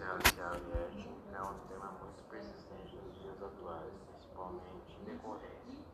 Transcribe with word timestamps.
racial 0.00 0.54
e 0.56 0.72
étnica 0.72 1.36
é 1.36 1.42
um 1.42 1.58
tema 1.68 1.92
muito 2.02 2.22
persistente 2.28 2.96
nos 2.96 3.14
dias 3.20 3.42
atuais, 3.42 3.92
principalmente 4.08 4.96
em 5.00 5.04
decorrência 5.04 5.84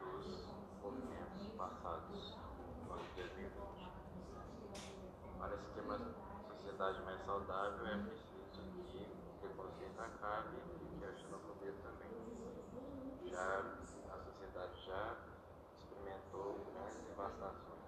dos 0.00 0.48
movimentos 0.82 1.48
passados 1.56 2.36
no 2.86 2.92
ano 2.92 3.02
de 3.14 3.22
2020. 3.22 3.92
Para 5.38 5.58
se 5.58 5.68
ter 5.74 5.80
uma 5.82 5.98
sociedade 6.48 7.02
mais 7.02 7.20
saudável, 7.24 7.86
é 7.86 7.98
preciso 7.98 8.72
que 8.86 9.04
o 9.04 9.40
preconceito 9.40 10.00
acabe 10.00 10.56
e 10.80 10.98
que 10.98 11.04
a 11.04 11.12
xenofobia 11.12 11.74
também. 11.82 12.16
Já 13.30 13.58
a 13.58 14.18
sociedade 14.24 14.86
já 14.86 15.16
experimentou 15.78 16.64
grandes 16.72 17.02
devastações. 17.08 17.84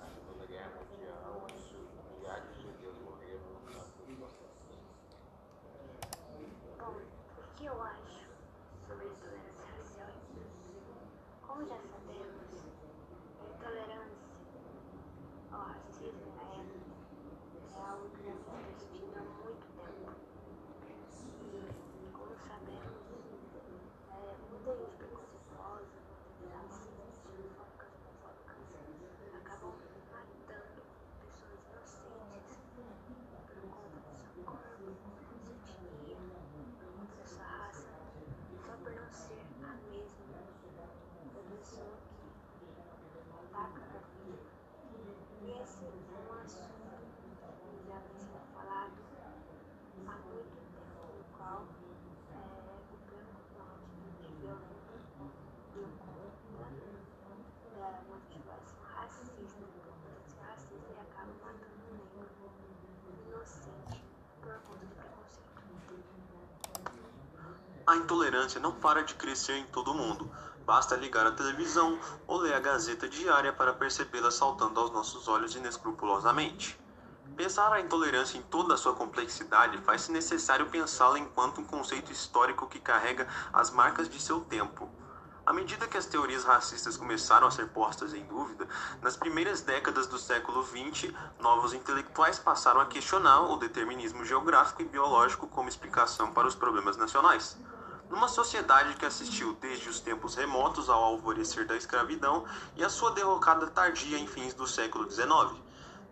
Na 0.00 0.08
Segunda 0.08 0.46
Guerra 0.46 0.72
Mundial, 0.90 1.42
onde 1.44 1.76
milhares 2.16 2.54
de 2.56 2.62
judeus 2.62 2.98
morreram 3.04 3.40
no 3.54 3.60
campo 3.72 4.04
de 4.06 4.16
concentração. 4.16 4.56
Bom, 6.78 6.94
o 7.38 7.54
que 7.56 7.66
eu 7.66 7.82
acho 7.82 8.26
sobre 8.86 9.06
a 9.06 9.10
intolerância 9.10 9.66
racial? 9.78 10.12
Como 11.56 11.68
já 11.68 11.76
sabemos, 11.76 12.68
a 13.40 13.48
intolerância 13.48 14.28
ao 15.50 15.60
racismo 15.60 16.28
na 16.36 16.44
época 16.52 16.84
é 17.72 17.80
algo 17.80 18.10
que 18.10 18.20
já 18.24 18.34
vem 18.36 18.60
persistindo 18.60 19.16
há 19.16 19.24
muito 19.40 19.64
tempo. 19.72 20.12
E, 21.32 22.12
como 22.12 22.36
sabemos, 22.36 23.08
é, 24.12 24.36
muita 24.52 24.70
gente 24.76 24.96
preconceituosa, 25.00 25.96
muita 26.28 26.44
gente 26.44 26.52
racistas, 26.52 27.24
xenofóbicas, 27.24 27.88
homofóbicas, 28.04 28.60
acabam 29.32 29.72
matando 30.12 30.84
pessoas 31.24 31.56
inocentes 31.72 32.60
por 33.48 33.64
conta 33.72 33.96
do 33.96 34.28
seu 34.28 34.44
corpo, 34.44 34.92
sua 35.24 35.40
etnia, 35.56 36.20
por 36.20 36.92
conta 37.00 37.16
da 37.16 37.24
sua 37.24 37.48
raça, 37.48 37.88
só 38.60 38.76
por 38.76 38.92
não 38.92 39.08
ser 39.10 39.40
a 39.64 39.72
mesma 39.88 40.36
da 41.36 41.42
pessoa 41.50 41.96
que 42.58 42.68
ataca 43.30 43.82
a 43.82 44.00
vida. 44.24 44.48
E 45.42 45.44
esse 45.62 45.84
é 45.84 45.86
um 45.86 46.32
assunto 46.40 46.96
que 47.20 47.88
já 47.88 47.98
vem 47.98 48.18
sendo 48.18 48.40
falado 48.54 48.98
há 50.06 50.16
muito 50.26 50.56
tempo, 50.72 51.00
no 51.18 51.24
qual 51.36 51.60
é, 52.32 52.40
o 52.88 52.96
preconceito 53.06 53.86
violento 54.40 54.96
deu 55.74 55.88
conta 56.00 56.36
da 57.76 57.88
motivação 58.08 58.80
racista, 58.82 59.40
por 59.42 59.80
conta 59.84 60.08
de 60.16 60.30
ser 60.30 60.40
racista 60.40 60.88
e 60.88 60.98
acaba 61.00 61.32
matando 61.44 61.84
um 61.86 62.00
negro 62.16 62.48
inocente 63.26 63.98
por 64.40 64.54
conta 64.62 64.86
do 64.86 64.94
preconceito. 64.94 65.46
A 67.86 67.94
intolerância 67.94 68.60
não 68.60 68.72
para 68.72 69.04
de 69.04 69.14
crescer 69.14 69.58
em 69.58 69.64
todo 69.66 69.92
o 69.92 69.94
mundo. 69.94 70.28
Basta 70.64 70.96
ligar 70.96 71.24
a 71.24 71.30
televisão 71.30 71.96
ou 72.26 72.38
ler 72.38 72.54
a 72.54 72.58
Gazeta 72.58 73.08
Diária 73.08 73.52
para 73.52 73.72
percebê-la 73.72 74.32
saltando 74.32 74.80
aos 74.80 74.90
nossos 74.90 75.28
olhos 75.28 75.54
inescrupulosamente. 75.54 76.76
Pensar 77.36 77.72
a 77.72 77.80
intolerância 77.80 78.38
em 78.38 78.42
toda 78.42 78.74
a 78.74 78.76
sua 78.76 78.92
complexidade 78.94 79.78
faz-se 79.82 80.10
necessário 80.10 80.66
pensá-la 80.66 81.20
enquanto 81.20 81.60
um 81.60 81.64
conceito 81.64 82.10
histórico 82.10 82.66
que 82.66 82.80
carrega 82.80 83.28
as 83.52 83.70
marcas 83.70 84.08
de 84.08 84.20
seu 84.20 84.40
tempo. 84.40 84.90
À 85.46 85.52
medida 85.52 85.86
que 85.86 85.96
as 85.96 86.06
teorias 86.06 86.42
racistas 86.42 86.96
começaram 86.96 87.46
a 87.46 87.52
ser 87.52 87.68
postas 87.68 88.12
em 88.12 88.24
dúvida, 88.24 88.66
nas 89.00 89.16
primeiras 89.16 89.60
décadas 89.60 90.08
do 90.08 90.18
século 90.18 90.60
XX, 90.64 91.14
novos 91.38 91.72
intelectuais 91.72 92.36
passaram 92.36 92.80
a 92.80 92.86
questionar 92.86 93.42
o 93.42 93.56
determinismo 93.56 94.24
geográfico 94.24 94.82
e 94.82 94.86
biológico 94.86 95.46
como 95.46 95.68
explicação 95.68 96.32
para 96.32 96.48
os 96.48 96.56
problemas 96.56 96.96
nacionais. 96.96 97.56
Numa 98.08 98.28
sociedade 98.28 98.94
que 98.94 99.04
assistiu 99.04 99.54
desde 99.54 99.88
os 99.88 99.98
tempos 99.98 100.36
remotos 100.36 100.88
ao 100.88 101.02
alvorecer 101.02 101.66
da 101.66 101.76
escravidão 101.76 102.44
e 102.76 102.84
à 102.84 102.88
sua 102.88 103.10
derrocada 103.10 103.66
tardia 103.66 104.16
em 104.16 104.26
fins 104.28 104.54
do 104.54 104.66
século 104.66 105.10
XIX, 105.10 105.60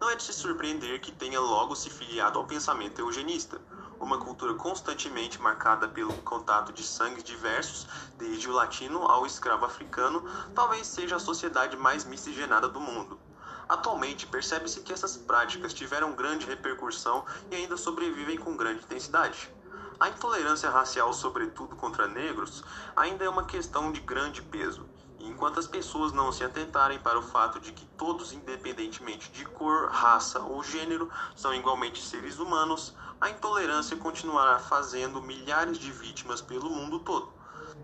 não 0.01 0.11
é 0.11 0.17
de 0.17 0.23
se 0.25 0.33
surpreender 0.33 1.01
que 1.01 1.13
tenha 1.13 1.41
logo 1.41 1.77
se 1.77 1.89
filiado 1.89 2.39
ao 2.39 2.47
pensamento 2.47 2.99
eugenista, 2.99 3.61
uma 4.01 4.19
cultura 4.19 4.55
constantemente 4.55 5.41
marcada 5.41 5.89
pelo 5.89 6.13
contato 6.23 6.73
de 6.73 6.83
sangues 6.83 7.23
diversos, 7.23 7.87
desde 8.19 8.51
o 8.51 8.53
latino 8.53 9.05
ao 9.05 9.25
escravo 9.25 9.65
africano, 9.65 10.25
talvez 10.53 10.89
seja 10.89 11.17
a 11.17 11.21
sociedade 11.21 11.77
mais 11.77 12.05
miscigenada 12.05 12.69
do 12.69 12.81
mundo. 12.81 13.19
Atualmente, 13.69 14.27
percebe-se 14.27 14.81
que 14.81 14.93
essas 14.93 15.17
práticas 15.17 15.73
tiveram 15.73 16.13
grande 16.13 16.45
repercussão 16.45 17.25
e 17.51 17.55
ainda 17.55 17.77
sobrevivem 17.77 18.37
com 18.37 18.57
grande 18.57 18.83
intensidade. 18.83 19.49
A 20.01 20.09
intolerância 20.09 20.69
racial, 20.71 21.13
sobretudo 21.13 21.77
contra 21.77 22.09
negros, 22.09 22.65
ainda 22.97 23.25
é 23.25 23.29
uma 23.29 23.45
questão 23.45 23.93
de 23.93 24.01
grande 24.01 24.43
peso. 24.43 24.85
E 25.21 25.29
enquanto 25.29 25.61
as 25.61 25.69
pessoas 25.69 26.13
não 26.13 26.33
se 26.33 26.43
atentarem 26.43 26.99
para 26.99 27.19
o 27.19 27.23
fato 27.23 27.61
de 27.61 27.73
que 27.73 27.87
todos, 27.97 28.33
independentemente 28.33 29.31
de 29.31 29.45
cor, 29.45 29.89
raça 29.91 30.41
ou 30.41 30.63
gênero, 30.65 31.11
são 31.37 31.55
igualmente 31.55 32.03
seres 32.03 32.39
humanos, 32.39 32.93
a 33.21 33.31
intolerância 33.31 33.97
continuará 33.97 34.59
fazendo 34.59 35.23
milhares 35.23 35.79
de 35.79 35.93
vítimas 35.93 36.43
pelo 36.43 36.69
mundo 36.69 36.99
todo. 36.99 37.33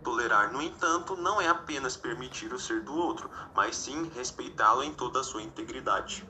Tolerar, 0.03 0.53
no 0.53 0.61
entanto, 0.61 1.17
não 1.17 1.41
é 1.41 1.49
apenas 1.49 1.97
permitir 1.97 2.53
o 2.53 2.59
ser 2.59 2.81
do 2.83 2.95
outro, 2.95 3.31
mas 3.55 3.77
sim 3.77 4.11
respeitá-lo 4.15 4.83
em 4.83 4.93
toda 4.93 5.21
a 5.21 5.25
sua 5.25 5.43
integridade. 5.43 6.27